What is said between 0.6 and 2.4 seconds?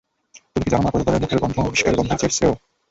কি জান না, রোযাদারের মুখের গন্ধ মিশকের গন্ধের চেয়ে